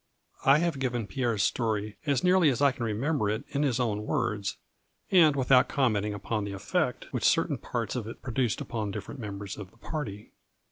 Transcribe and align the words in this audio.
I 0.45 0.57
have 0.57 0.79
given 0.79 1.05
Pierre's 1.05 1.43
story 1.43 1.95
as 2.07 2.23
nearly 2.23 2.49
as 2.49 2.59
I 2.59 2.71
can 2.71 2.83
remember 2.85 3.29
it 3.29 3.43
in 3.49 3.61
his 3.61 3.79
own 3.79 4.03
words, 4.03 4.57
and 5.11 5.35
without 5.35 5.69
commenting 5.69 6.15
upon 6.15 6.43
the 6.43 6.53
effect 6.53 7.05
which 7.13 7.23
certain 7.23 7.59
parts 7.59 7.95
of 7.95 8.07
it 8.07 8.23
produced 8.23 8.61
upon 8.61 8.89
different 8.89 9.19
members 9.19 9.57
of 9.59 9.69
the 9.69 9.77
party. 9.77 10.31